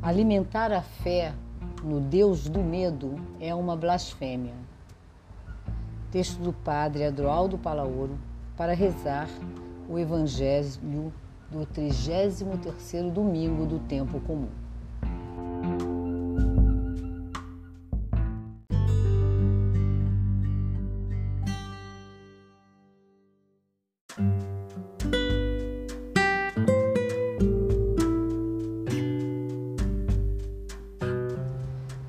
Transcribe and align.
Alimentar 0.00 0.70
a 0.70 0.80
fé 0.80 1.34
no 1.82 2.00
Deus 2.00 2.48
do 2.48 2.60
medo 2.60 3.16
é 3.40 3.52
uma 3.52 3.76
blasfêmia. 3.76 4.54
Texto 6.12 6.38
do 6.40 6.52
Padre 6.52 7.04
Adroaldo 7.04 7.58
Palaoro 7.58 8.16
para 8.56 8.74
rezar 8.74 9.28
o 9.88 9.98
Evangelho 9.98 11.12
do 11.50 11.66
33º 11.66 13.10
domingo 13.10 13.66
do 13.66 13.80
tempo 13.80 14.20
comum. 14.20 14.67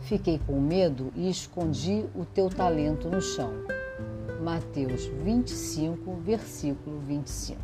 Fiquei 0.09 0.40
com 0.40 0.59
medo 0.59 1.13
e 1.16 1.30
escondi 1.30 2.04
o 2.16 2.26
teu 2.26 2.50
talento 2.50 3.08
no 3.08 3.22
chão. 3.22 3.54
Mateus 4.41 5.05
25, 5.05 6.16
versículo 6.26 7.00
25. 7.02 7.62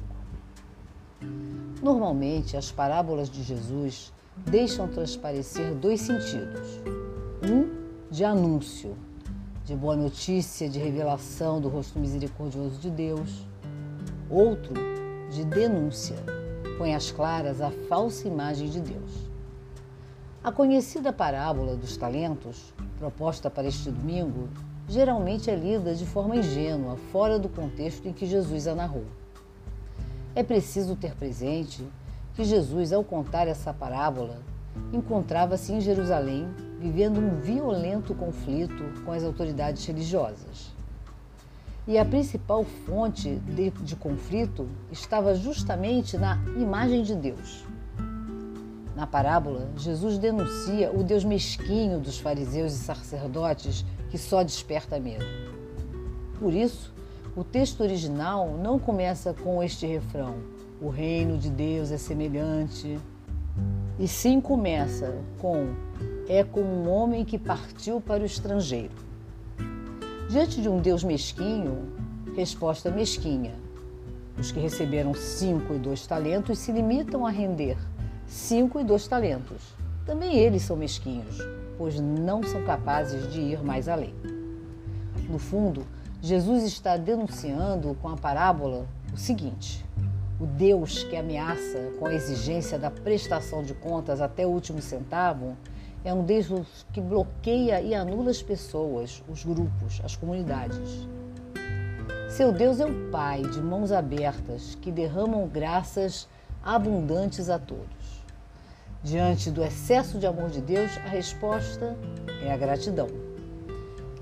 Normalmente, 1.81 2.55
as 2.55 2.71
parábolas 2.71 3.31
de 3.31 3.41
Jesus 3.41 4.13
deixam 4.45 4.87
transparecer 4.87 5.73
dois 5.73 6.01
sentidos. 6.01 6.81
Um 7.41 8.11
de 8.11 8.23
anúncio, 8.23 8.95
de 9.63 9.75
boa 9.75 9.95
notícia, 9.95 10.69
de 10.69 10.77
revelação 10.77 11.59
do 11.59 11.67
rosto 11.67 11.97
misericordioso 11.97 12.79
de 12.79 12.91
Deus. 12.91 13.43
Outro 14.29 14.75
de 15.31 15.43
denúncia, 15.45 16.17
põe 16.77 16.93
às 16.93 17.11
claras 17.11 17.59
a 17.59 17.71
falsa 17.89 18.27
imagem 18.27 18.69
de 18.69 18.81
Deus. 18.81 19.24
A 20.45 20.51
conhecida 20.51 21.11
parábola 21.11 21.75
dos 21.75 21.97
talentos, 21.97 22.71
proposta 22.99 23.49
para 23.49 23.67
este 23.67 23.89
domingo, 23.89 24.47
geralmente 24.87 25.49
é 25.49 25.55
lida 25.55 25.95
de 25.95 26.05
forma 26.05 26.35
ingênua, 26.35 26.97
fora 27.11 27.39
do 27.39 27.49
contexto 27.49 28.07
em 28.07 28.13
que 28.13 28.27
Jesus 28.27 28.67
a 28.67 28.75
narrou. 28.75 29.05
É 30.35 30.43
preciso 30.43 30.95
ter 30.95 31.15
presente 31.15 31.83
que 32.35 32.43
Jesus, 32.43 32.93
ao 32.93 33.03
contar 33.03 33.47
essa 33.47 33.73
parábola, 33.73 34.39
encontrava-se 34.93 35.73
em 35.73 35.81
Jerusalém, 35.81 36.47
vivendo 36.79 37.19
um 37.19 37.41
violento 37.41 38.13
conflito 38.13 38.83
com 39.03 39.13
as 39.13 39.23
autoridades 39.23 39.83
religiosas. 39.83 40.71
E 41.87 41.97
a 41.97 42.05
principal 42.05 42.63
fonte 42.63 43.37
de, 43.37 43.71
de 43.71 43.95
conflito 43.95 44.69
estava 44.91 45.33
justamente 45.33 46.19
na 46.19 46.35
imagem 46.55 47.01
de 47.01 47.15
Deus. 47.15 47.65
Na 48.95 49.05
parábola, 49.05 49.67
Jesus 49.75 50.17
denuncia 50.17 50.89
o 50.89 51.03
Deus 51.03 51.25
mesquinho 51.25 51.99
dos 51.99 52.17
fariseus 52.17 52.73
e 52.73 52.77
sacerdotes 52.77 53.85
que 54.09 54.17
só 54.17 54.41
desperta 54.41 54.97
medo. 54.97 55.25
Por 56.39 56.53
isso, 56.53 56.93
o 57.35 57.43
texto 57.43 57.81
original 57.81 58.57
não 58.57 58.79
começa 58.79 59.33
com 59.33 59.61
este 59.61 59.85
refrão: 59.85 60.35
O 60.81 60.87
reino 60.87 61.37
de 61.37 61.49
Deus 61.49 61.91
é 61.91 61.97
semelhante. 61.97 62.97
E 63.99 64.07
sim 64.07 64.39
começa 64.39 65.13
com: 65.39 65.75
É 66.29 66.41
como 66.45 66.69
um 66.69 66.89
homem 66.89 67.25
que 67.25 67.37
partiu 67.37 67.99
para 67.99 68.23
o 68.23 68.25
estrangeiro. 68.25 68.95
Diante 70.29 70.61
de 70.61 70.69
um 70.69 70.79
Deus 70.79 71.03
mesquinho, 71.03 71.91
resposta 72.33 72.89
mesquinha. 72.89 73.55
Os 74.39 74.53
que 74.53 74.59
receberam 74.59 75.13
cinco 75.13 75.73
e 75.73 75.77
dois 75.77 76.07
talentos 76.07 76.59
se 76.59 76.71
limitam 76.71 77.25
a 77.25 77.29
render 77.29 77.77
cinco 78.35 78.79
e 78.79 78.83
dois 78.83 79.07
talentos. 79.07 79.73
Também 80.05 80.35
eles 80.35 80.61
são 80.61 80.75
mesquinhos, 80.75 81.39
pois 81.77 81.99
não 81.99 82.43
são 82.43 82.63
capazes 82.63 83.31
de 83.31 83.39
ir 83.39 83.63
mais 83.63 83.87
além. 83.87 84.13
No 85.29 85.39
fundo, 85.39 85.87
Jesus 86.21 86.63
está 86.63 86.97
denunciando 86.97 87.95
com 88.01 88.09
a 88.09 88.17
parábola 88.17 88.85
o 89.13 89.17
seguinte: 89.17 89.85
o 90.39 90.45
Deus 90.45 91.03
que 91.05 91.15
ameaça 91.15 91.93
com 91.97 92.07
a 92.07 92.13
exigência 92.13 92.77
da 92.77 92.91
prestação 92.91 93.63
de 93.63 93.73
contas 93.73 94.19
até 94.19 94.45
o 94.45 94.49
último 94.49 94.81
centavo 94.81 95.55
é 96.03 96.13
um 96.13 96.23
Deus 96.23 96.85
que 96.91 96.99
bloqueia 96.99 97.81
e 97.81 97.95
anula 97.95 98.29
as 98.29 98.43
pessoas, 98.43 99.23
os 99.29 99.45
grupos, 99.45 100.01
as 100.03 100.15
comunidades. 100.15 101.07
Seu 102.29 102.51
Deus 102.51 102.81
é 102.81 102.85
um 102.85 103.09
Pai 103.09 103.41
de 103.41 103.61
mãos 103.61 103.93
abertas 103.93 104.75
que 104.81 104.91
derramam 104.91 105.47
graças 105.47 106.27
abundantes 106.61 107.49
a 107.49 107.57
todos. 107.57 108.04
Diante 109.05 109.51
do 109.51 109.63
excesso 109.63 110.17
de 110.17 110.25
amor 110.25 110.49
de 110.49 110.59
Deus, 110.59 110.97
a 110.97 111.09
resposta 111.09 111.95
é 112.43 112.51
a 112.51 112.57
gratidão. 112.57 113.07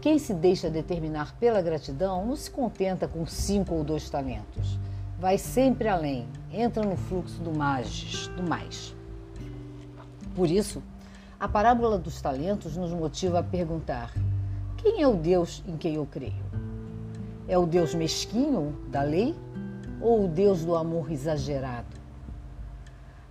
Quem 0.01 0.19
se 0.19 0.33
deixa 0.33 0.69
determinar 0.69 1.33
pela 1.39 1.61
gratidão 1.61 2.25
não 2.25 2.35
se 2.35 2.51
contenta 2.51 3.07
com 3.07 3.25
cinco 3.25 3.75
ou 3.75 3.83
dois 3.85 4.09
talentos. 4.09 4.77
Vai 5.17 5.38
sempre 5.38 5.88
além, 5.88 6.27
entra 6.51 6.83
no 6.83 6.97
fluxo 6.97 7.41
do 7.41 7.57
mais, 7.57 8.27
do 8.35 8.44
mais. 8.44 8.94
Por 10.35 10.51
isso, 10.51 10.83
a 11.39 11.47
parábola 11.47 11.97
dos 11.97 12.21
talentos 12.21 12.75
nos 12.75 12.91
motiva 12.91 13.39
a 13.39 13.44
perguntar: 13.44 14.13
quem 14.75 15.01
é 15.01 15.07
o 15.07 15.15
Deus 15.15 15.63
em 15.65 15.77
quem 15.77 15.95
eu 15.95 16.05
creio? 16.05 16.44
É 17.47 17.57
o 17.57 17.65
Deus 17.65 17.95
mesquinho 17.95 18.77
da 18.89 19.01
lei 19.01 19.33
ou 20.01 20.25
o 20.25 20.27
Deus 20.27 20.65
do 20.65 20.75
amor 20.75 21.09
exagerado? 21.09 22.02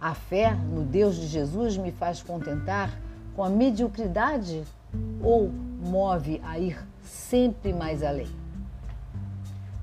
A 0.02 0.14
fé 0.14 0.52
no 0.52 0.82
Deus 0.82 1.14
de 1.14 1.28
Jesus 1.28 1.76
me 1.76 1.92
faz 1.92 2.20
contentar 2.20 2.90
com 3.36 3.44
a 3.44 3.48
mediocridade 3.48 4.64
ou 5.22 5.48
move 5.48 6.40
a 6.42 6.58
ir 6.58 6.84
sempre 7.04 7.72
mais 7.72 8.02
além? 8.02 8.26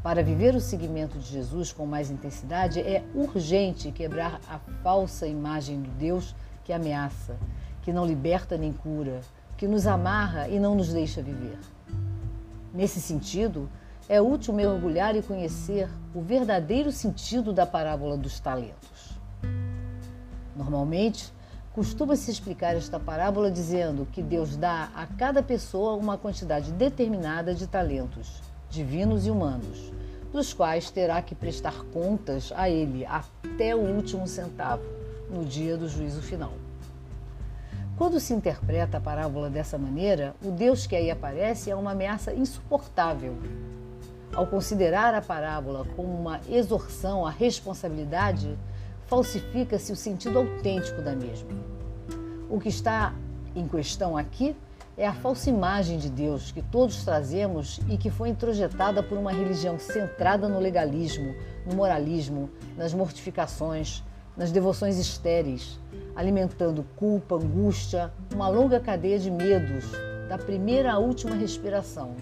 Para 0.04 0.22
viver 0.22 0.54
o 0.56 0.60
seguimento 0.60 1.18
de 1.18 1.26
Jesus 1.26 1.72
com 1.72 1.86
mais 1.86 2.12
intensidade, 2.12 2.82
é 2.82 3.02
urgente 3.16 3.94
quebrar 3.94 4.42
a 4.50 4.60
falsa 4.84 5.26
imagem 5.26 5.82
do 5.82 5.90
Deus 5.92 6.36
que 6.66 6.74
ameaça, 6.74 7.38
que 7.82 7.94
não 7.94 8.06
liberta 8.06 8.58
nem 8.58 8.74
cura, 8.74 9.22
que 9.56 9.70
nos 9.70 9.88
amarra 9.88 10.50
e 10.50 10.60
não 10.60 10.76
nos 10.76 10.92
deixa 10.92 11.22
viver. 11.22 11.58
Nesse 12.74 13.00
sentido, 13.00 13.70
é 14.10 14.22
útil 14.22 14.54
mergulhar 14.54 15.16
e 15.16 15.22
conhecer 15.22 15.88
o 16.14 16.20
verdadeiro 16.20 16.92
sentido 16.92 17.54
da 17.54 17.66
parábola 17.66 18.18
dos 18.18 18.38
talentos. 18.38 19.09
Normalmente, 20.60 21.32
costuma-se 21.74 22.30
explicar 22.30 22.76
esta 22.76 23.00
parábola 23.00 23.50
dizendo 23.50 24.06
que 24.12 24.22
Deus 24.22 24.58
dá 24.58 24.90
a 24.94 25.08
cada 25.08 25.42
pessoa 25.42 25.96
uma 25.96 26.18
quantidade 26.18 26.74
determinada 26.74 27.56
de 27.56 27.66
talentos, 27.66 28.42
divinos 28.70 29.26
e 29.26 29.32
humanos, 29.32 29.94
dos 30.34 30.54
quais 30.54 30.92
terá 30.92 31.22
que 31.22 31.34
prestar 31.34 31.86
contas 31.94 32.52
a 32.54 32.70
Ele 32.70 33.06
até 33.06 33.74
o 33.74 33.80
último 33.80 34.28
centavo, 34.28 34.84
no 35.30 35.46
dia 35.46 35.78
do 35.78 35.88
juízo 35.88 36.22
final. 36.22 36.52
Quando 37.98 38.20
se 38.20 38.34
interpreta 38.34 38.98
a 38.98 39.02
parábola 39.02 39.50
dessa 39.50 39.78
maneira, 39.78 40.36
o 40.44 40.52
Deus 40.52 40.86
que 40.86 40.96
aí 40.96 41.10
aparece 41.10 41.72
é 41.72 41.76
uma 41.76 41.92
ameaça 41.92 42.34
insuportável. 42.34 43.38
Ao 44.34 44.46
considerar 44.46 45.14
a 45.14 45.22
parábola 45.22 45.86
como 45.96 46.14
uma 46.20 46.42
exorção 46.50 47.26
à 47.26 47.30
responsabilidade, 47.30 48.58
falsifica-se 49.10 49.92
o 49.92 49.96
sentido 49.96 50.38
autêntico 50.38 51.02
da 51.02 51.16
mesma. 51.16 51.50
O 52.48 52.60
que 52.60 52.70
está 52.70 53.14
em 53.56 53.68
questão 53.68 54.16
aqui 54.16 54.56
é 54.96 55.08
a 55.08 55.14
falsa 55.14 55.50
imagem 55.50 55.98
de 55.98 56.10
Deus 56.10 56.52
que 56.52 56.62
todos 56.62 57.04
trazemos 57.04 57.80
e 57.90 57.98
que 57.98 58.12
foi 58.12 58.30
introjetada 58.30 59.02
por 59.02 59.18
uma 59.18 59.32
religião 59.32 59.80
centrada 59.80 60.48
no 60.48 60.60
legalismo, 60.60 61.34
no 61.66 61.76
moralismo, 61.76 62.50
nas 62.78 62.94
mortificações, 62.94 64.04
nas 64.38 64.52
devoções 64.52 65.00
estéreis, 65.00 65.80
alimentando 66.16 66.86
culpa, 66.96 67.36
angústia, 67.36 68.14
uma 68.34 68.48
longa 68.48 68.80
cadeia 68.80 69.18
de 69.18 69.32
medos, 69.32 69.86
da 70.28 70.38
primeira 70.38 70.94
à 70.94 71.00
última 71.00 71.36
respiração, 71.36 72.16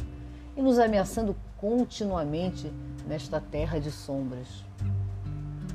e 0.56 0.62
nos 0.62 0.80
ameaçando 0.80 1.36
continuamente 1.58 2.72
nesta 3.06 3.42
terra 3.42 3.78
de 3.78 3.92
sombras. 3.92 4.48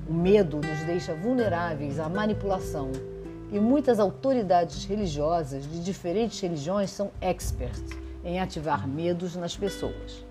O 0.08 0.12
medo 0.12 0.56
nos 0.56 0.80
deixa 0.84 1.14
vulneráveis 1.14 2.00
à 2.00 2.08
manipulação 2.08 2.90
e 3.52 3.60
muitas 3.60 4.00
autoridades 4.00 4.84
religiosas 4.84 5.62
de 5.62 5.80
diferentes 5.80 6.40
religiões 6.40 6.90
são 6.90 7.12
experts 7.20 7.96
em 8.24 8.40
ativar 8.40 8.88
medos 8.88 9.36
nas 9.36 9.56
pessoas. 9.56 10.26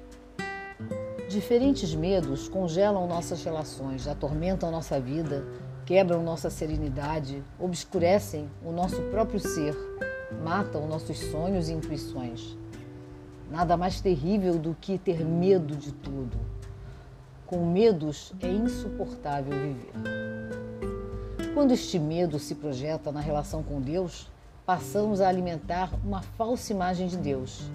Diferentes 1.29 1.95
medos 1.95 2.49
congelam 2.49 3.07
nossas 3.07 3.45
relações, 3.45 4.07
atormentam 4.07 4.69
nossa 4.69 4.99
vida, 4.99 5.45
quebram 5.85 6.21
nossa 6.21 6.49
serenidade, 6.49 7.41
obscurecem 7.57 8.49
o 8.65 8.73
nosso 8.73 9.01
próprio 9.03 9.39
ser, 9.39 9.73
matam 10.43 10.85
nossos 10.85 11.17
sonhos 11.17 11.69
e 11.69 11.73
intuições. 11.73 12.57
Nada 13.49 13.77
mais 13.77 14.01
terrível 14.01 14.59
do 14.59 14.75
que 14.81 14.97
ter 14.97 15.23
medo 15.23 15.77
de 15.77 15.93
tudo 15.93 16.50
com 17.51 17.65
medos 17.65 18.31
é 18.39 18.49
insuportável 18.49 19.51
viver. 19.51 19.91
Quando 21.53 21.73
este 21.73 21.99
medo 21.99 22.39
se 22.39 22.55
projeta 22.55 23.11
na 23.11 23.19
relação 23.19 23.61
com 23.61 23.81
Deus, 23.81 24.31
passamos 24.65 25.19
a 25.19 25.27
alimentar 25.27 25.93
uma 26.05 26.21
falsa 26.21 26.71
imagem 26.71 27.09
de 27.09 27.17
Deus. 27.17 27.69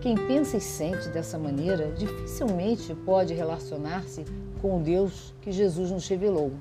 Quem 0.00 0.16
pensa 0.16 0.56
e 0.56 0.62
sente 0.62 1.10
dessa 1.10 1.38
maneira 1.38 1.92
dificilmente 1.92 2.94
pode 2.94 3.34
relacionar-se 3.34 4.24
com 4.62 4.78
o 4.78 4.82
Deus 4.82 5.34
que 5.42 5.52
Jesus 5.52 5.90
nos 5.90 6.08
revelou. 6.08 6.52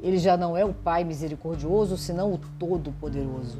Ele 0.00 0.18
já 0.18 0.36
não 0.36 0.56
é 0.56 0.64
o 0.64 0.72
Pai 0.72 1.02
misericordioso, 1.02 1.98
senão 1.98 2.34
o 2.34 2.40
Todo-Poderoso, 2.56 3.58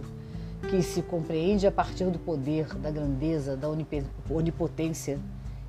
que 0.70 0.80
se 0.82 1.02
compreende 1.02 1.66
a 1.66 1.72
partir 1.72 2.04
do 2.04 2.18
poder, 2.20 2.78
da 2.78 2.92
grandeza, 2.92 3.56
da 3.56 3.66
onipotência 4.30 5.18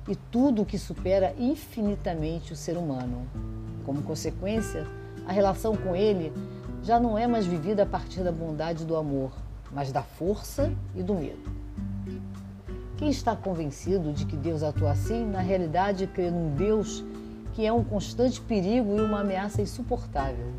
e 0.06 0.14
tudo 0.14 0.62
o 0.62 0.66
que 0.66 0.78
supera 0.78 1.34
infinitamente 1.38 2.52
o 2.52 2.56
ser 2.56 2.76
humano. 2.76 3.26
Como 3.84 4.02
consequência, 4.02 4.86
a 5.26 5.32
relação 5.32 5.76
com 5.76 5.96
ele 5.96 6.32
já 6.82 7.00
não 7.00 7.16
é 7.16 7.26
mais 7.26 7.46
vivida 7.46 7.84
a 7.84 7.86
partir 7.86 8.22
da 8.22 8.30
bondade 8.30 8.84
do 8.84 8.96
amor, 8.96 9.32
mas 9.72 9.90
da 9.90 10.02
força 10.02 10.70
e 10.94 11.02
do 11.02 11.14
medo. 11.14 11.50
Quem 12.98 13.10
está 13.10 13.34
convencido 13.34 14.12
de 14.12 14.26
que 14.26 14.36
Deus 14.36 14.62
atua 14.62 14.92
assim, 14.92 15.24
na 15.24 15.40
realidade 15.40 16.06
crê 16.06 16.30
num 16.30 16.54
Deus 16.54 17.04
que 17.54 17.64
é 17.64 17.72
um 17.72 17.84
constante 17.84 18.40
perigo 18.40 18.96
e 18.96 19.00
uma 19.00 19.20
ameaça 19.20 19.62
insuportável. 19.62 20.52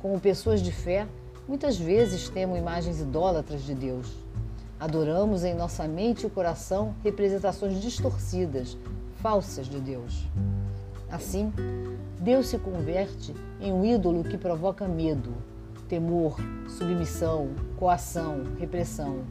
Como 0.00 0.20
pessoas 0.20 0.62
de 0.62 0.72
fé, 0.72 1.06
muitas 1.48 1.76
vezes 1.76 2.28
temos 2.28 2.58
imagens 2.58 3.00
idólatras 3.00 3.62
de 3.62 3.74
Deus. 3.74 4.23
Adoramos 4.78 5.44
em 5.44 5.54
nossa 5.54 5.86
mente 5.86 6.26
e 6.26 6.30
coração 6.30 6.94
representações 7.02 7.80
distorcidas, 7.80 8.76
falsas 9.16 9.66
de 9.66 9.80
Deus. 9.80 10.28
Assim, 11.10 11.52
Deus 12.20 12.48
se 12.48 12.58
converte 12.58 13.34
em 13.60 13.72
um 13.72 13.84
ídolo 13.84 14.24
que 14.24 14.36
provoca 14.36 14.88
medo, 14.88 15.32
temor, 15.88 16.36
submissão, 16.68 17.50
coação, 17.76 18.42
repressão. 18.58 19.24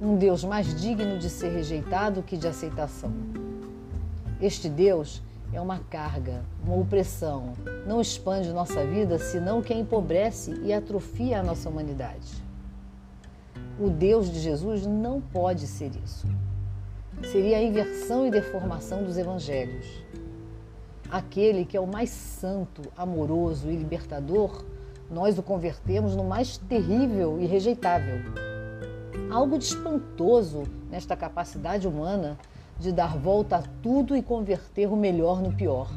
Um 0.00 0.16
Deus 0.16 0.44
mais 0.44 0.80
digno 0.80 1.18
de 1.18 1.28
ser 1.28 1.50
rejeitado 1.50 2.22
que 2.22 2.36
de 2.36 2.46
aceitação. 2.46 3.12
Este 4.40 4.68
Deus 4.68 5.22
é 5.52 5.60
uma 5.60 5.78
carga, 5.90 6.42
uma 6.64 6.76
opressão. 6.76 7.52
Não 7.86 8.00
expande 8.00 8.52
nossa 8.52 8.84
vida, 8.86 9.18
senão 9.18 9.62
que 9.62 9.72
a 9.72 9.76
empobrece 9.76 10.52
e 10.62 10.72
atrofia 10.72 11.40
a 11.40 11.42
nossa 11.42 11.68
humanidade. 11.68 12.42
O 13.80 13.88
Deus 13.88 14.30
de 14.30 14.38
Jesus 14.38 14.86
não 14.86 15.20
pode 15.20 15.66
ser 15.66 15.92
isso. 16.04 16.26
Seria 17.30 17.56
a 17.56 17.62
inversão 17.62 18.26
e 18.26 18.30
deformação 18.30 19.02
dos 19.02 19.16
evangelhos. 19.16 19.86
Aquele 21.10 21.64
que 21.64 21.76
é 21.76 21.80
o 21.80 21.86
mais 21.86 22.10
santo, 22.10 22.82
amoroso 22.96 23.70
e 23.70 23.76
libertador, 23.76 24.62
nós 25.10 25.38
o 25.38 25.42
convertemos 25.42 26.14
no 26.14 26.24
mais 26.24 26.58
terrível 26.58 27.38
e 27.40 27.46
rejeitável. 27.46 28.18
Algo 29.30 29.58
de 29.58 29.64
espantoso 29.64 30.64
nesta 30.90 31.16
capacidade 31.16 31.88
humana 31.88 32.38
de 32.78 32.92
dar 32.92 33.16
volta 33.16 33.56
a 33.56 33.62
tudo 33.82 34.16
e 34.16 34.22
converter 34.22 34.88
o 34.88 34.96
melhor 34.96 35.40
no 35.40 35.52
pior. 35.52 35.90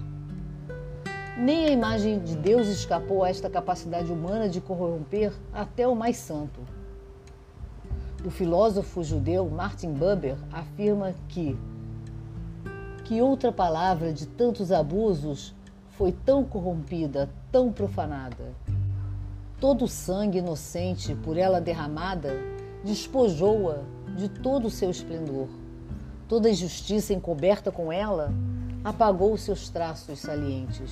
Nem 1.37 1.65
a 1.65 1.71
imagem 1.71 2.19
de 2.19 2.35
Deus 2.37 2.67
escapou 2.67 3.23
a 3.23 3.29
esta 3.29 3.49
capacidade 3.49 4.09
humana 4.09 4.47
de 4.47 4.61
corromper 4.61 5.33
até 5.53 5.85
o 5.85 5.95
mais 5.95 6.15
santo. 6.15 6.61
O 8.25 8.29
filósofo 8.29 9.03
judeu 9.03 9.49
Martin 9.49 9.93
Buber 9.93 10.35
afirma 10.51 11.13
que 11.29 11.57
que 13.03 13.21
outra 13.21 13.51
palavra 13.51 14.11
de 14.11 14.25
tantos 14.25 14.71
abusos 14.71 15.53
foi 15.91 16.11
tão 16.11 16.43
corrompida, 16.43 17.29
tão 17.51 17.71
profanada. 17.71 18.51
Todo 19.59 19.85
o 19.85 19.87
sangue 19.87 20.39
inocente 20.39 21.13
por 21.13 21.37
ela 21.37 21.61
derramada 21.61 22.33
despojou-a 22.83 23.83
de 24.17 24.27
todo 24.27 24.65
o 24.65 24.71
seu 24.71 24.89
esplendor 24.89 25.47
toda 26.27 26.49
injustiça 26.49 27.13
encoberta 27.13 27.71
com 27.71 27.91
ela, 27.91 28.33
apagou 28.83 29.37
seus 29.37 29.69
traços 29.69 30.19
salientes. 30.19 30.91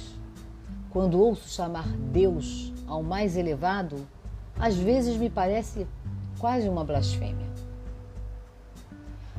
Quando 0.89 1.19
ouço 1.19 1.49
chamar 1.49 1.87
Deus 1.87 2.71
ao 2.87 3.01
mais 3.01 3.35
elevado, 3.35 3.97
às 4.59 4.75
vezes 4.75 5.17
me 5.17 5.29
parece 5.29 5.87
quase 6.43 6.67
uma 6.67 6.83
blasfêmia. 6.83 7.47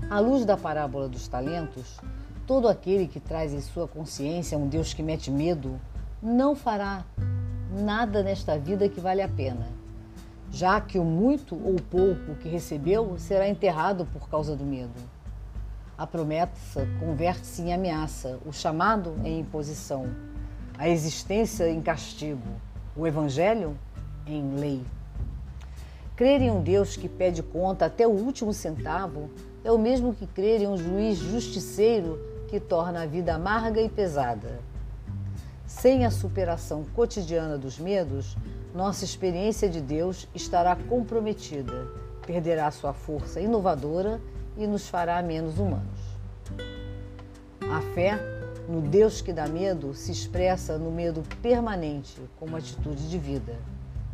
À 0.09 0.21
luz 0.21 0.47
da 0.47 0.56
parábola 0.56 1.06
dos 1.06 1.29
talentos, 1.29 2.01
todo 2.47 2.67
aquele 2.67 3.06
que 3.06 3.21
traz 3.21 3.53
em 3.53 3.61
sua 3.61 3.87
consciência 3.87 4.56
um 4.56 4.67
Deus 4.67 4.95
que 4.95 5.03
mete 5.03 5.31
medo 5.31 5.79
não 6.23 6.56
fará 6.56 7.05
nada 7.71 8.23
nesta 8.23 8.59
vida 8.59 8.89
que 8.89 9.03
vale 9.03 9.21
a 9.21 9.29
pena, 9.29 9.69
já 10.51 10.81
que 10.81 10.99
o 10.99 11.05
muito 11.05 11.55
ou 11.55 11.75
pouco 11.75 12.37
que 12.37 12.49
recebeu 12.49 13.19
será 13.19 13.47
enterrado 13.51 14.06
por 14.06 14.27
causa 14.31 14.56
do 14.56 14.65
medo. 14.65 14.99
A 15.99 16.06
promessa 16.06 16.89
converte-se 16.99 17.61
em 17.61 17.75
ameaça, 17.75 18.39
o 18.47 18.51
chamado 18.51 19.15
em 19.23 19.41
imposição, 19.41 20.06
a 20.79 20.89
existência 20.89 21.69
em 21.69 21.83
castigo, 21.83 22.49
o 22.97 23.06
evangelho 23.06 23.77
em 24.27 24.55
lei. 24.55 24.83
Crer 26.16 26.43
em 26.43 26.50
um 26.50 26.62
Deus 26.62 26.96
que 26.96 27.08
pede 27.08 27.43
conta 27.43 27.87
até 27.87 28.06
o 28.06 28.11
último 28.11 28.52
centavo 28.52 29.28
é 29.64 29.72
o 29.72 29.78
mesmo 29.78 30.14
que 30.14 30.28
crer 30.28 30.61
em 30.61 30.69
um 30.69 30.76
juiz 30.76 31.19
justiceiro 31.19 32.20
que 32.46 32.61
torna 32.61 33.02
a 33.02 33.06
vida 33.06 33.34
amarga 33.34 33.81
e 33.81 33.88
pesada. 33.88 34.61
Sem 35.66 36.06
a 36.06 36.12
superação 36.12 36.84
cotidiana 36.94 37.58
dos 37.58 37.81
medos, 37.81 38.37
nossa 38.72 39.05
experiência 39.05 39.69
de 39.69 39.81
Deus 39.81 40.28
estará 40.32 40.76
comprometida, 40.76 41.88
perderá 42.25 42.70
sua 42.70 42.93
força 42.93 43.40
inovadora 43.40 44.20
e 44.56 44.69
nos 44.69 44.88
fará 44.88 45.20
menos 45.20 45.58
humanos. 45.58 45.99
A 47.60 47.81
fé 47.93 48.20
no 48.69 48.81
Deus 48.81 49.20
que 49.20 49.32
dá 49.32 49.49
medo 49.49 49.93
se 49.94 50.12
expressa 50.12 50.78
no 50.78 50.93
medo 50.93 51.25
permanente 51.43 52.22
como 52.38 52.56
atitude 52.56 53.10
de 53.10 53.19
vida. 53.19 53.56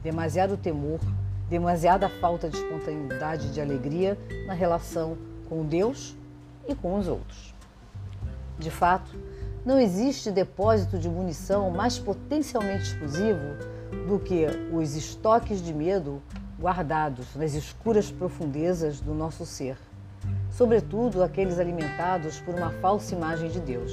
Demasiado 0.02 0.56
temor, 0.56 0.98
demasiada 1.50 2.08
falta 2.08 2.48
de 2.48 2.56
espontaneidade 2.56 3.52
de 3.52 3.60
alegria 3.60 4.16
na 4.46 4.54
relação 4.54 5.18
com 5.48 5.66
Deus 5.66 6.16
e 6.66 6.74
com 6.74 6.98
os 6.98 7.08
outros. 7.08 7.54
De 8.58 8.70
fato, 8.70 9.10
não 9.66 9.78
existe 9.78 10.30
depósito 10.30 10.98
de 10.98 11.08
munição 11.08 11.70
mais 11.70 11.98
potencialmente 11.98 12.84
explosivo 12.84 13.56
do 14.08 14.18
que 14.18 14.46
os 14.72 14.96
estoques 14.96 15.60
de 15.60 15.74
medo 15.74 16.22
guardados 16.58 17.34
nas 17.34 17.52
escuras 17.52 18.10
profundezas 18.10 19.00
do 19.00 19.12
nosso 19.12 19.44
ser 19.44 19.76
sobretudo 20.50 21.22
aqueles 21.22 21.58
alimentados 21.58 22.40
por 22.40 22.54
uma 22.54 22.70
falsa 22.70 23.14
imagem 23.14 23.48
de 23.48 23.60
Deus. 23.60 23.92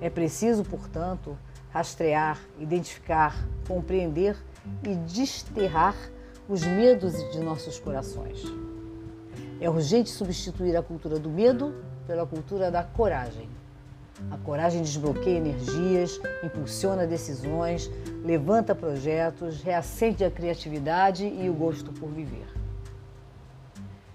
É 0.00 0.10
preciso, 0.10 0.64
portanto, 0.64 1.36
rastrear, 1.70 2.38
identificar, 2.58 3.34
compreender 3.66 4.36
e 4.82 4.94
desterrar 4.94 5.96
os 6.48 6.64
medos 6.64 7.14
de 7.32 7.40
nossos 7.40 7.78
corações. 7.78 8.42
É 9.60 9.70
urgente 9.70 10.10
substituir 10.10 10.76
a 10.76 10.82
cultura 10.82 11.18
do 11.18 11.30
medo 11.30 11.74
pela 12.06 12.26
cultura 12.26 12.70
da 12.70 12.82
coragem. 12.82 13.48
A 14.30 14.36
coragem 14.38 14.82
desbloqueia 14.82 15.38
energias, 15.38 16.20
impulsiona 16.42 17.06
decisões, 17.06 17.90
levanta 18.22 18.74
projetos, 18.74 19.62
reacende 19.62 20.24
a 20.24 20.30
criatividade 20.30 21.24
e 21.26 21.48
o 21.48 21.54
gosto 21.54 21.92
por 21.92 22.10
viver. 22.10 22.46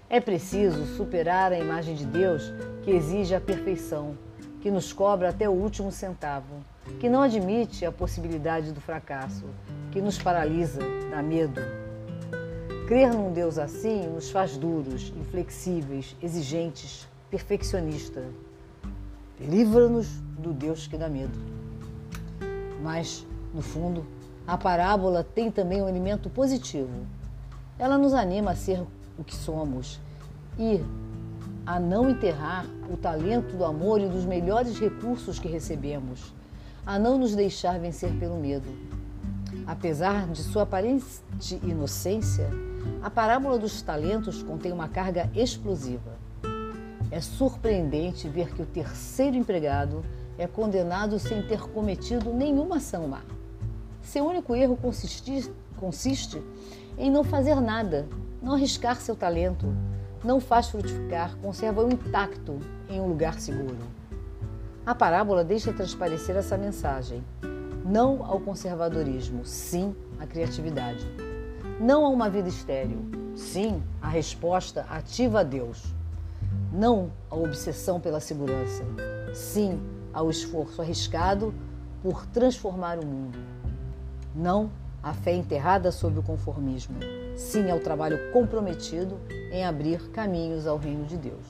É 0.08 0.20
preciso 0.20 0.84
superar 0.96 1.52
a 1.52 1.58
imagem 1.58 1.94
de 1.94 2.06
Deus 2.06 2.52
que 2.82 2.90
exige 2.90 3.34
a 3.34 3.40
perfeição, 3.40 4.16
que 4.60 4.70
nos 4.70 4.92
cobra 4.92 5.28
até 5.28 5.48
o 5.48 5.52
último 5.52 5.92
centavo, 5.92 6.64
que 6.98 7.08
não 7.08 7.22
admite 7.22 7.84
a 7.84 7.92
possibilidade 7.92 8.72
do 8.72 8.80
fracasso, 8.80 9.44
que 9.92 10.00
nos 10.00 10.18
paralisa, 10.18 10.80
dá 11.10 11.22
medo. 11.22 11.60
Crer 12.90 13.14
num 13.14 13.32
Deus 13.32 13.56
assim 13.56 14.08
nos 14.08 14.32
faz 14.32 14.56
duros, 14.56 15.12
inflexíveis, 15.16 16.16
exigentes, 16.20 17.06
perfeccionistas. 17.30 18.24
Livra-nos 19.38 20.08
do 20.36 20.52
Deus 20.52 20.88
que 20.88 20.98
dá 20.98 21.08
medo. 21.08 21.38
Mas, 22.82 23.24
no 23.54 23.62
fundo, 23.62 24.04
a 24.44 24.58
parábola 24.58 25.22
tem 25.22 25.52
também 25.52 25.80
um 25.80 25.88
elemento 25.88 26.28
positivo. 26.28 26.90
Ela 27.78 27.96
nos 27.96 28.12
anima 28.12 28.50
a 28.50 28.56
ser 28.56 28.84
o 29.16 29.22
que 29.22 29.36
somos 29.36 30.00
e 30.58 30.80
a 31.64 31.78
não 31.78 32.10
enterrar 32.10 32.66
o 32.92 32.96
talento 32.96 33.56
do 33.56 33.64
amor 33.64 34.00
e 34.00 34.08
dos 34.08 34.24
melhores 34.24 34.80
recursos 34.80 35.38
que 35.38 35.46
recebemos, 35.46 36.34
a 36.84 36.98
não 36.98 37.18
nos 37.18 37.36
deixar 37.36 37.78
vencer 37.78 38.10
pelo 38.18 38.34
medo. 38.34 38.66
Apesar 39.64 40.26
de 40.26 40.42
sua 40.42 40.64
aparente 40.64 41.06
inocência, 41.62 42.50
a 43.02 43.10
parábola 43.10 43.58
dos 43.58 43.80
talentos 43.82 44.42
contém 44.42 44.72
uma 44.72 44.88
carga 44.88 45.30
explosiva. 45.34 46.18
É 47.10 47.20
surpreendente 47.20 48.28
ver 48.28 48.54
que 48.54 48.62
o 48.62 48.66
terceiro 48.66 49.36
empregado 49.36 50.04
é 50.38 50.46
condenado 50.46 51.18
sem 51.18 51.42
ter 51.42 51.60
cometido 51.60 52.32
nenhuma 52.32 52.76
ação 52.76 53.08
má. 53.08 53.22
Seu 54.02 54.24
único 54.24 54.54
erro 54.54 54.76
consiste, 54.76 55.50
consiste 55.76 56.42
em 56.96 57.10
não 57.10 57.24
fazer 57.24 57.60
nada, 57.60 58.06
não 58.42 58.54
arriscar 58.54 59.00
seu 59.00 59.16
talento, 59.16 59.66
não 60.22 60.40
faz 60.40 60.68
frutificar, 60.68 61.36
conserva-o 61.38 61.90
intacto 61.90 62.58
em 62.88 63.00
um 63.00 63.08
lugar 63.08 63.40
seguro. 63.40 63.78
A 64.84 64.94
parábola 64.94 65.44
deixa 65.44 65.72
transparecer 65.72 66.36
essa 66.36 66.56
mensagem. 66.56 67.24
Não 67.84 68.24
ao 68.24 68.40
conservadorismo, 68.40 69.44
sim 69.44 69.94
à 70.18 70.26
criatividade. 70.26 71.06
Não 71.80 72.04
a 72.04 72.10
uma 72.10 72.28
vida 72.28 72.46
estéril, 72.46 72.98
sim 73.34 73.82
à 74.02 74.08
resposta 74.10 74.84
ativa 74.90 75.40
a 75.40 75.42
Deus. 75.42 75.82
Não 76.70 77.10
à 77.30 77.34
obsessão 77.34 77.98
pela 77.98 78.20
segurança, 78.20 78.84
sim 79.32 79.80
ao 80.12 80.28
esforço 80.28 80.82
arriscado 80.82 81.54
por 82.02 82.26
transformar 82.26 82.98
o 82.98 83.06
mundo. 83.06 83.38
Não 84.34 84.70
à 85.02 85.14
fé 85.14 85.32
enterrada 85.32 85.90
sob 85.90 86.18
o 86.18 86.22
conformismo, 86.22 86.98
sim 87.34 87.70
ao 87.70 87.80
trabalho 87.80 88.30
comprometido 88.30 89.18
em 89.50 89.64
abrir 89.64 90.10
caminhos 90.10 90.66
ao 90.66 90.76
reino 90.76 91.06
de 91.06 91.16
Deus. 91.16 91.46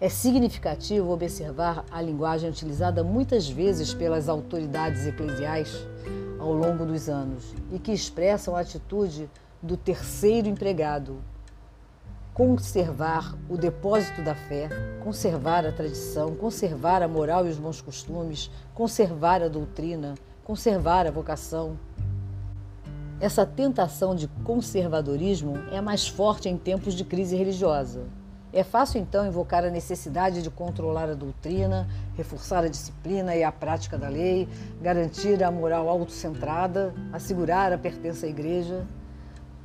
É 0.00 0.08
significativo 0.08 1.10
observar 1.10 1.84
a 1.90 2.00
linguagem 2.00 2.48
utilizada 2.48 3.02
muitas 3.02 3.48
vezes 3.48 3.92
pelas 3.92 4.28
autoridades 4.28 5.04
eclesiais 5.04 5.84
ao 6.44 6.52
longo 6.52 6.84
dos 6.84 7.08
anos 7.08 7.54
e 7.72 7.78
que 7.78 7.90
expressam 7.90 8.54
a 8.54 8.60
atitude 8.60 9.30
do 9.62 9.76
terceiro 9.76 10.46
empregado. 10.46 11.16
Conservar 12.34 13.34
o 13.48 13.56
depósito 13.56 14.22
da 14.22 14.34
fé, 14.34 14.68
conservar 15.02 15.64
a 15.64 15.72
tradição, 15.72 16.34
conservar 16.34 17.02
a 17.02 17.08
moral 17.08 17.46
e 17.46 17.48
os 17.48 17.58
bons 17.58 17.80
costumes, 17.80 18.50
conservar 18.74 19.42
a 19.42 19.48
doutrina, 19.48 20.14
conservar 20.42 21.06
a 21.06 21.10
vocação. 21.10 21.78
Essa 23.20 23.46
tentação 23.46 24.14
de 24.14 24.28
conservadorismo 24.42 25.56
é 25.72 25.80
mais 25.80 26.06
forte 26.06 26.48
em 26.48 26.58
tempos 26.58 26.94
de 26.94 27.04
crise 27.04 27.36
religiosa 27.36 28.02
é 28.54 28.62
fácil 28.62 29.00
então 29.00 29.26
invocar 29.26 29.64
a 29.64 29.70
necessidade 29.70 30.40
de 30.40 30.48
controlar 30.48 31.10
a 31.10 31.14
doutrina, 31.14 31.88
reforçar 32.16 32.62
a 32.62 32.68
disciplina 32.68 33.34
e 33.34 33.42
a 33.42 33.50
prática 33.50 33.98
da 33.98 34.08
lei, 34.08 34.48
garantir 34.80 35.42
a 35.42 35.50
moral 35.50 35.88
autocentrada, 35.88 36.94
assegurar 37.12 37.72
a 37.72 37.78
pertença 37.78 38.26
à 38.26 38.28
igreja. 38.28 38.86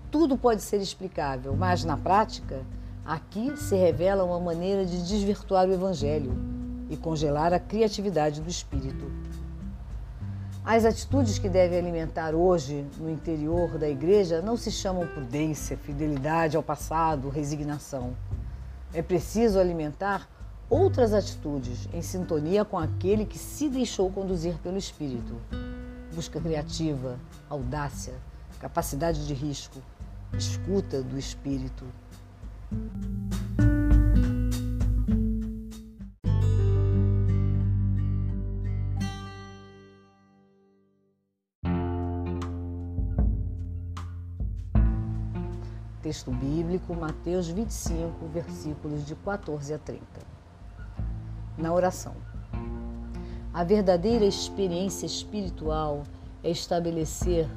Tudo 0.10 0.36
pode 0.36 0.64
ser 0.64 0.78
explicável, 0.78 1.56
mas 1.56 1.86
na 1.86 1.96
prática, 1.96 2.62
aqui 3.06 3.56
se 3.58 3.76
revela 3.76 4.24
uma 4.24 4.40
maneira 4.40 4.84
de 4.84 5.08
desvirtuar 5.08 5.68
o 5.68 5.74
evangelho 5.74 6.36
e 6.90 6.98
congelar 6.98 7.54
a 7.54 7.60
criatividade 7.60 8.42
do 8.42 8.50
espírito. 8.50 9.06
As 10.66 10.84
atitudes 10.84 11.38
que 11.38 11.48
devem 11.48 11.78
alimentar 11.78 12.34
hoje 12.34 12.84
no 12.98 13.10
interior 13.10 13.78
da 13.78 13.88
igreja 13.88 14.42
não 14.42 14.58
se 14.58 14.72
chamam 14.72 15.06
prudência, 15.06 15.78
fidelidade 15.78 16.58
ao 16.58 16.64
passado, 16.64 17.30
resignação 17.30 18.16
é 18.94 19.02
preciso 19.02 19.60
alimentar 19.60 20.28
outras 20.70 21.14
atitudes 21.14 21.90
em 21.94 22.02
sintonia 22.02 22.64
com 22.64 22.78
aquele 22.78 23.26
que 23.26 23.38
se 23.38 23.70
deixou 23.70 24.12
conduzir 24.12 24.56
pelo 24.60 24.78
Espírito. 24.78 25.36
Busca 26.14 26.40
criativa, 26.40 27.20
audácia, 27.50 28.14
capacidade 28.60 29.26
de 29.26 29.34
risco, 29.34 29.80
escuta 30.38 31.02
do 31.02 31.18
Espírito. 31.18 31.86
Texto 46.02 46.32
bíblico, 46.32 46.96
Mateus 46.96 47.50
25, 47.50 48.26
versículos 48.28 49.06
de 49.06 49.16
14 49.16 49.74
a 49.74 49.78
30. 49.78 50.02
Na 51.58 51.74
oração. 51.74 52.14
A 53.54 53.66
verdadeira 53.66 54.24
experiência 54.24 55.06
espiritual 55.06 56.04
é 56.42 56.52
estabelecer 56.52 57.50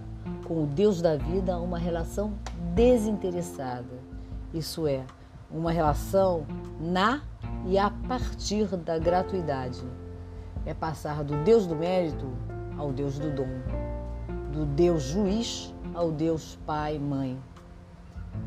com 0.44 0.64
o 0.64 0.66
Deus 0.66 1.00
da 1.00 1.16
vida 1.16 1.56
uma 1.56 1.78
relação 1.78 2.32
desinteressada, 2.74 3.96
isso 4.52 4.88
é, 4.88 5.04
uma 5.48 5.70
relação 5.70 6.44
na 6.80 7.22
e 7.64 7.78
a 7.78 7.90
partir 8.08 8.66
da 8.76 8.98
gratuidade. 8.98 9.84
É 10.66 10.74
passar 10.74 11.22
do 11.22 11.44
Deus 11.44 11.64
do 11.64 11.76
mérito 11.76 12.26
ao 12.76 12.90
Deus 12.90 13.20
do 13.20 13.30
dom, 13.30 13.46
do 14.52 14.66
Deus 14.66 15.04
juiz 15.04 15.72
ao 15.94 16.10
Deus 16.10 16.58
Pai, 16.66 16.98
Mãe 16.98 17.38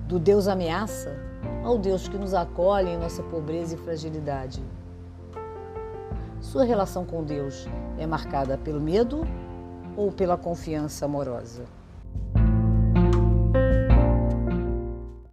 do 0.07 0.19
Deus 0.19 0.47
ameaça 0.47 1.15
ao 1.63 1.77
Deus 1.77 2.07
que 2.07 2.17
nos 2.17 2.33
acolhe 2.33 2.89
em 2.89 2.97
nossa 2.97 3.23
pobreza 3.23 3.75
e 3.75 3.77
fragilidade. 3.77 4.63
Sua 6.39 6.63
relação 6.63 7.05
com 7.05 7.23
Deus 7.23 7.67
é 7.97 8.05
marcada 8.05 8.57
pelo 8.57 8.79
medo 8.79 9.25
ou 9.97 10.11
pela 10.11 10.37
confiança 10.37 11.05
amorosa? 11.05 11.63